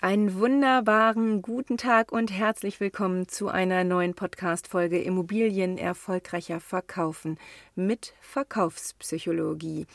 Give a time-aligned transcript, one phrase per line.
[0.00, 7.36] Einen wunderbaren guten Tag und herzlich willkommen zu einer neuen Podcast-Folge Immobilien erfolgreicher verkaufen
[7.74, 9.88] mit Verkaufspsychologie.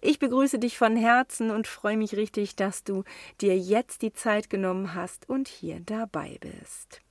[0.00, 3.04] Ich begrüße dich von Herzen und freue mich richtig, dass du
[3.40, 7.03] dir jetzt die Zeit genommen hast und hier dabei bist.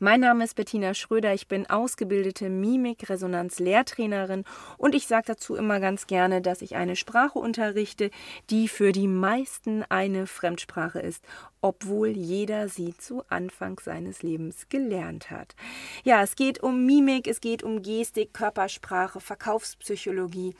[0.00, 4.44] Mein Name ist Bettina Schröder, ich bin ausgebildete Mimik-Resonanz-Lehrtrainerin
[4.76, 8.12] und ich sage dazu immer ganz gerne, dass ich eine Sprache unterrichte,
[8.48, 11.24] die für die meisten eine Fremdsprache ist,
[11.62, 15.56] obwohl jeder sie zu Anfang seines Lebens gelernt hat.
[16.04, 20.54] Ja, es geht um Mimik, es geht um Gestik, Körpersprache, Verkaufspsychologie.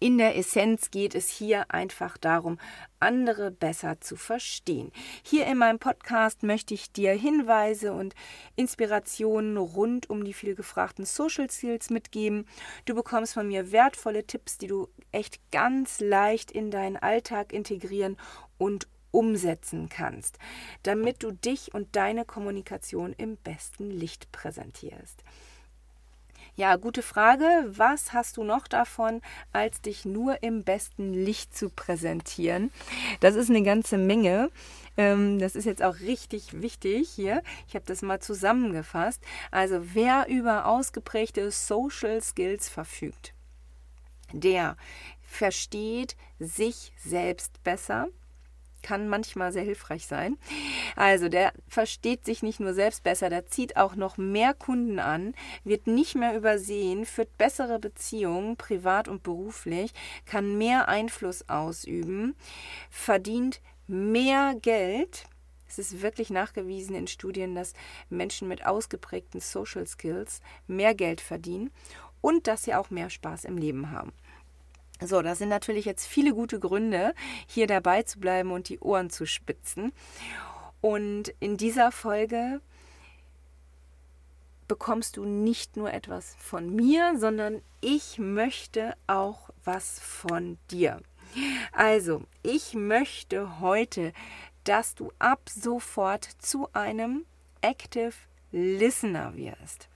[0.00, 2.58] In der Essenz geht es hier einfach darum,
[3.00, 4.92] andere besser zu verstehen.
[5.24, 8.14] Hier in meinem Podcast möchte ich dir Hinweise und
[8.54, 12.46] Inspirationen rund um die viel gefragten Social Skills mitgeben.
[12.84, 18.16] Du bekommst von mir wertvolle Tipps, die du echt ganz leicht in deinen Alltag integrieren
[18.56, 20.38] und umsetzen kannst,
[20.84, 25.24] damit du dich und deine Kommunikation im besten Licht präsentierst.
[26.58, 27.44] Ja, gute Frage.
[27.68, 32.72] Was hast du noch davon, als dich nur im besten Licht zu präsentieren?
[33.20, 34.50] Das ist eine ganze Menge.
[34.96, 37.44] Ähm, das ist jetzt auch richtig wichtig hier.
[37.68, 39.22] Ich habe das mal zusammengefasst.
[39.52, 43.34] Also wer über ausgeprägte Social Skills verfügt,
[44.32, 44.76] der
[45.20, 48.08] versteht sich selbst besser
[48.82, 50.38] kann manchmal sehr hilfreich sein.
[50.96, 55.34] Also der versteht sich nicht nur selbst besser, der zieht auch noch mehr Kunden an,
[55.64, 59.92] wird nicht mehr übersehen, führt bessere Beziehungen, privat und beruflich,
[60.26, 62.34] kann mehr Einfluss ausüben,
[62.90, 65.24] verdient mehr Geld.
[65.68, 67.74] Es ist wirklich nachgewiesen in Studien, dass
[68.08, 71.70] Menschen mit ausgeprägten Social Skills mehr Geld verdienen
[72.20, 74.12] und dass sie auch mehr Spaß im Leben haben.
[75.00, 77.14] So, das sind natürlich jetzt viele gute Gründe,
[77.46, 79.92] hier dabei zu bleiben und die Ohren zu spitzen.
[80.80, 82.60] Und in dieser Folge
[84.66, 91.00] bekommst du nicht nur etwas von mir, sondern ich möchte auch was von dir.
[91.72, 94.12] Also, ich möchte heute,
[94.64, 97.24] dass du ab sofort zu einem
[97.60, 98.12] Active
[98.52, 99.88] Listener wirst.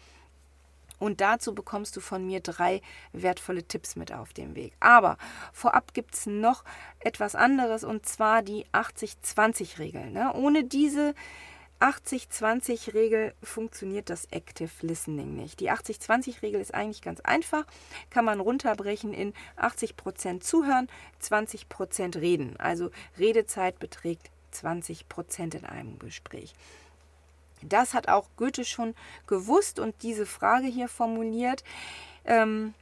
[1.03, 2.81] Und dazu bekommst du von mir drei
[3.13, 4.73] wertvolle Tipps mit auf dem Weg.
[4.79, 5.19] Aber
[5.53, 6.63] vorab gibt es noch
[7.01, 10.11] etwas anderes und zwar die 80-20-Regel.
[10.11, 10.33] Ne?
[10.33, 11.17] Ohne diese
[11.81, 15.59] 80-20-Regel funktioniert das Active Listening nicht.
[15.59, 17.65] Die 80-20-Regel ist eigentlich ganz einfach,
[18.09, 20.87] kann man runterbrechen in 80% zuhören,
[21.21, 22.55] 20% reden.
[22.59, 26.55] Also Redezeit beträgt 20% in einem Gespräch.
[27.63, 28.95] Das hat auch Goethe schon
[29.27, 31.65] gewusst und diese Frage hier formuliert.
[32.25, 32.75] Ähm,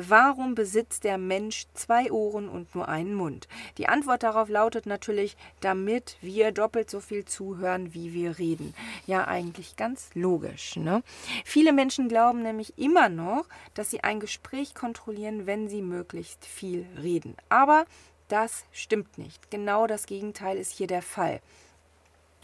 [0.00, 3.48] Warum besitzt der Mensch zwei Ohren und nur einen Mund?
[3.78, 8.74] Die Antwort darauf lautet natürlich, damit wir doppelt so viel zuhören, wie wir reden.
[9.06, 10.76] Ja, eigentlich ganz logisch.
[10.76, 11.02] Ne?
[11.44, 16.86] Viele Menschen glauben nämlich immer noch, dass sie ein Gespräch kontrollieren, wenn sie möglichst viel
[17.02, 17.34] reden.
[17.48, 17.84] Aber
[18.28, 19.50] das stimmt nicht.
[19.50, 21.40] Genau das Gegenteil ist hier der Fall.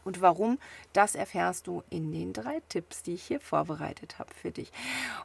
[0.05, 0.59] Und warum,
[0.93, 4.71] das erfährst du in den drei Tipps, die ich hier vorbereitet habe für dich.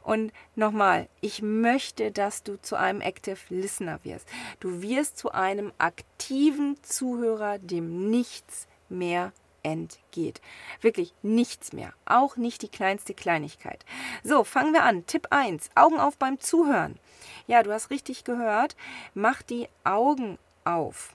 [0.02, 4.26] Und nochmal, ich möchte, dass du zu einem Active Listener wirst.
[4.58, 9.32] Du wirst zu einem aktiven Zuhörer, dem nichts mehr
[9.62, 10.40] entgeht.
[10.80, 11.92] Wirklich nichts mehr.
[12.06, 13.84] Auch nicht die kleinste Kleinigkeit.
[14.22, 15.06] So, fangen wir an.
[15.06, 15.70] Tipp 1.
[15.74, 16.98] Augen auf beim Zuhören.
[17.46, 18.76] Ja, du hast richtig gehört.
[19.14, 21.12] Mach die Augen auf.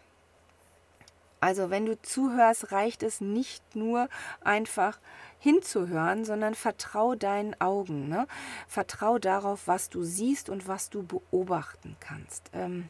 [1.39, 4.09] Also wenn du zuhörst, reicht es nicht nur
[4.41, 4.99] einfach
[5.39, 8.09] hinzuhören, sondern vertrau deinen Augen.
[8.09, 8.27] Ne?
[8.67, 12.49] Vertrau darauf, was du siehst und was du beobachten kannst.
[12.53, 12.89] Ähm,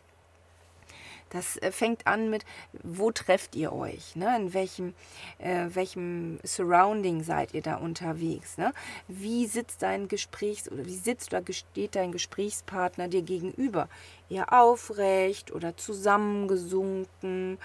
[1.30, 2.46] das äh, fängt an mit,
[2.84, 4.16] wo trefft ihr euch?
[4.16, 4.36] Ne?
[4.38, 4.94] In welchem,
[5.40, 8.58] äh, welchem Surrounding seid ihr da unterwegs?
[8.58, 8.74] Ne?
[9.08, 13.90] Wie sitzt dein Gesprächs- oder wie sitzt oder steht dein Gesprächspartner dir gegenüber?
[14.30, 17.58] Eher aufrecht oder zusammengesunken?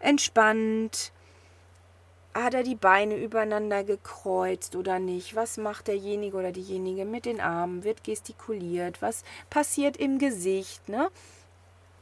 [0.00, 1.12] Entspannt.
[2.32, 5.34] Hat er die Beine übereinander gekreuzt oder nicht?
[5.34, 7.82] Was macht derjenige oder diejenige mit den Armen?
[7.82, 9.02] Wird gestikuliert?
[9.02, 10.88] Was passiert im Gesicht?
[10.88, 11.10] Ne?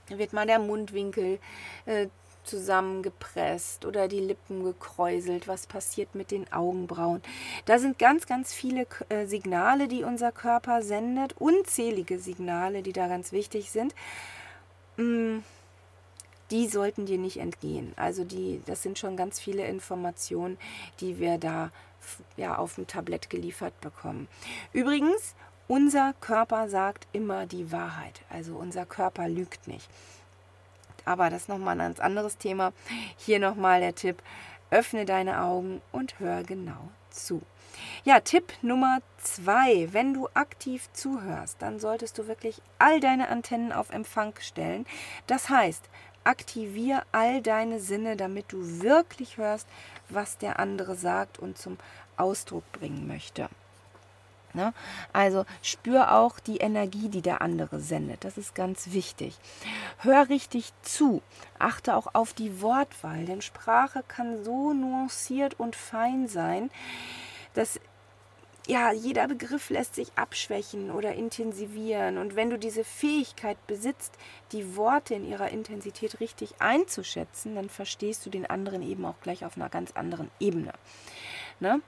[0.08, 1.38] Wird mal der Mundwinkel
[1.86, 2.08] äh,
[2.44, 5.48] zusammengepresst oder die Lippen gekräuselt?
[5.48, 7.22] Was passiert mit den Augenbrauen?
[7.64, 11.34] Da sind ganz, ganz viele äh, Signale, die unser Körper sendet.
[11.38, 13.94] Unzählige Signale, die da ganz wichtig sind.
[16.50, 17.92] Die sollten dir nicht entgehen.
[17.96, 20.58] Also die, das sind schon ganz viele Informationen,
[21.00, 21.70] die wir da
[22.36, 24.28] ja, auf dem Tablett geliefert bekommen.
[24.72, 25.34] Übrigens,
[25.66, 28.22] unser Körper sagt immer die Wahrheit.
[28.30, 29.88] Also unser Körper lügt nicht.
[31.04, 32.72] Aber das ist nochmal ein ganz anderes Thema.
[33.16, 34.22] Hier nochmal der Tipp,
[34.70, 37.42] öffne deine Augen und hör genau zu.
[38.04, 39.88] Ja, Tipp Nummer zwei.
[39.92, 44.86] Wenn du aktiv zuhörst, dann solltest du wirklich all deine Antennen auf Empfang stellen.
[45.26, 45.84] Das heißt,
[46.24, 49.66] aktivier all deine Sinne, damit du wirklich hörst,
[50.08, 51.78] was der andere sagt und zum
[52.16, 53.48] Ausdruck bringen möchte.
[54.54, 54.72] Ne?
[55.12, 58.24] Also spür auch die Energie, die der andere sendet.
[58.24, 59.38] Das ist ganz wichtig.
[59.98, 61.22] Hör richtig zu.
[61.58, 66.70] Achte auch auf die Wortwahl, denn Sprache kann so nuanciert und fein sein,
[67.54, 67.80] dass
[68.68, 72.18] ja, jeder Begriff lässt sich abschwächen oder intensivieren.
[72.18, 74.12] Und wenn du diese Fähigkeit besitzt,
[74.52, 79.46] die Worte in ihrer Intensität richtig einzuschätzen, dann verstehst du den anderen eben auch gleich
[79.46, 80.72] auf einer ganz anderen Ebene.
[81.60, 81.80] Ne?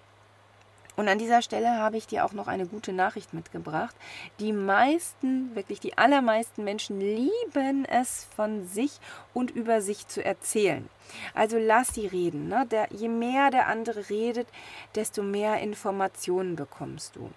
[1.00, 3.96] Und an dieser Stelle habe ich dir auch noch eine gute Nachricht mitgebracht.
[4.38, 9.00] Die meisten, wirklich die allermeisten Menschen lieben es von sich
[9.32, 10.86] und über sich zu erzählen.
[11.34, 12.48] Also lass sie reden.
[12.48, 12.66] Ne?
[12.70, 14.46] Der, je mehr der andere redet,
[14.94, 17.30] desto mehr Informationen bekommst du.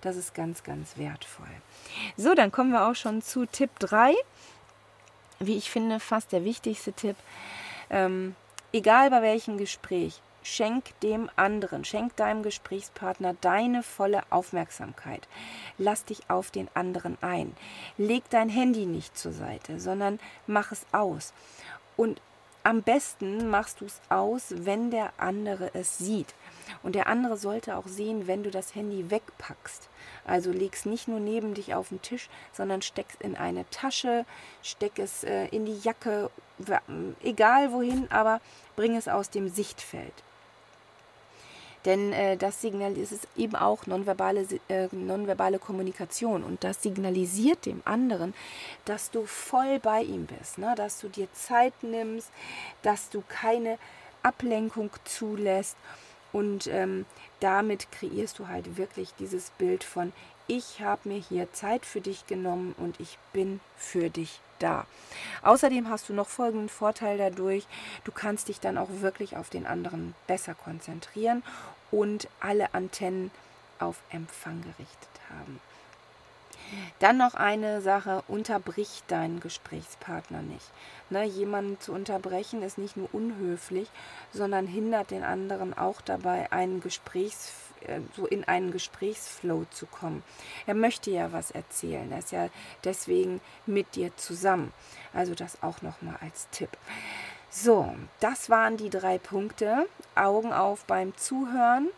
[0.00, 1.50] Das ist ganz, ganz wertvoll.
[2.16, 4.14] So, dann kommen wir auch schon zu Tipp 3.
[5.40, 7.16] Wie ich finde, fast der wichtigste Tipp.
[7.90, 8.36] Ähm,
[8.72, 15.28] egal bei welchem Gespräch, Schenk dem anderen, schenk deinem Gesprächspartner deine volle Aufmerksamkeit.
[15.76, 17.54] Lass dich auf den anderen ein.
[17.98, 21.34] Leg dein Handy nicht zur Seite, sondern mach es aus.
[21.98, 22.22] Und
[22.64, 26.34] am besten machst du es aus, wenn der andere es sieht.
[26.82, 29.88] Und der andere sollte auch sehen, wenn du das Handy wegpackst.
[30.26, 33.68] Also leg es nicht nur neben dich auf den Tisch, sondern steck es in eine
[33.70, 34.24] Tasche,
[34.62, 36.30] steck es äh, in die Jacke,
[37.22, 38.40] egal wohin, aber
[38.76, 40.14] bring es aus dem Sichtfeld.
[41.84, 47.82] Denn äh, das Signal ist eben auch nonverbale, äh, nonverbale Kommunikation und das signalisiert dem
[47.84, 48.34] anderen,
[48.84, 50.74] dass du voll bei ihm bist, ne?
[50.76, 52.30] dass du dir Zeit nimmst,
[52.82, 53.78] dass du keine
[54.22, 55.76] Ablenkung zulässt
[56.32, 57.06] und ähm,
[57.40, 60.12] damit kreierst du halt wirklich dieses Bild von
[60.48, 64.86] ich habe mir hier Zeit für dich genommen und ich bin für dich da.
[65.42, 67.66] Außerdem hast du noch folgenden Vorteil dadurch,
[68.04, 71.44] du kannst dich dann auch wirklich auf den anderen besser konzentrieren
[71.90, 73.30] und alle Antennen
[73.78, 75.60] auf Empfang gerichtet haben.
[76.98, 80.66] Dann noch eine Sache, unterbrich deinen Gesprächspartner nicht.
[81.10, 83.88] Ne, jemanden zu unterbrechen ist nicht nur unhöflich,
[84.32, 87.67] sondern hindert den anderen auch dabei, einen Gesprächs, äh,
[88.16, 90.22] so in einen Gesprächsflow zu kommen.
[90.66, 92.48] Er möchte ja was erzählen, er ist ja
[92.84, 94.72] deswegen mit dir zusammen.
[95.12, 96.70] Also das auch nochmal als Tipp.
[97.50, 99.88] So, das waren die drei Punkte.
[100.14, 101.88] Augen auf beim Zuhören.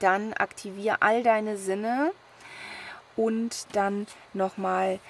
[0.00, 2.12] Dann aktiviere all deine Sinne
[3.18, 5.00] und dann nochmal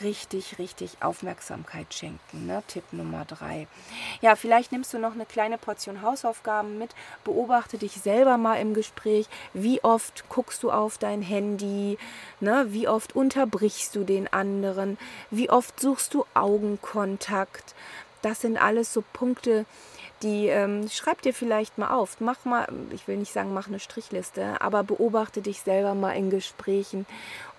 [0.00, 2.46] richtig, richtig Aufmerksamkeit schenken.
[2.46, 2.62] Ne?
[2.66, 3.66] Tipp Nummer drei.
[4.20, 6.94] Ja, vielleicht nimmst du noch eine kleine Portion Hausaufgaben mit.
[7.24, 9.28] Beobachte dich selber mal im Gespräch.
[9.52, 11.98] Wie oft guckst du auf dein Handy?
[12.40, 12.66] Ne?
[12.70, 14.96] Wie oft unterbrichst du den anderen?
[15.30, 17.74] Wie oft suchst du Augenkontakt?
[18.22, 19.66] Das sind alles so Punkte,
[20.22, 22.20] die ähm, schreib dir vielleicht mal auf.
[22.20, 26.30] Mach mal, ich will nicht sagen, mach eine Strichliste, aber beobachte dich selber mal in
[26.30, 27.06] Gesprächen,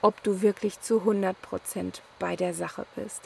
[0.01, 1.35] ob du wirklich zu 100%
[2.19, 3.21] bei der Sache bist.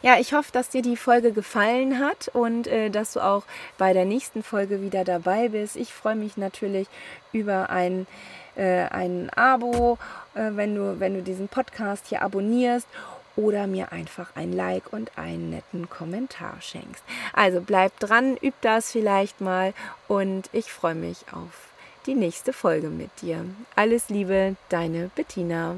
[0.00, 3.42] Ja, ich hoffe, dass dir die Folge gefallen hat und äh, dass du auch
[3.78, 5.74] bei der nächsten Folge wieder dabei bist.
[5.74, 6.86] Ich freue mich natürlich
[7.32, 8.06] über ein,
[8.54, 9.98] äh, ein Abo,
[10.34, 12.86] äh, wenn, du, wenn du diesen Podcast hier abonnierst
[13.38, 17.04] oder mir einfach ein Like und einen netten Kommentar schenkst.
[17.32, 19.72] Also bleib dran, üb das vielleicht mal
[20.08, 21.68] und ich freue mich auf
[22.06, 23.44] die nächste Folge mit dir.
[23.76, 25.76] Alles Liebe, deine Bettina.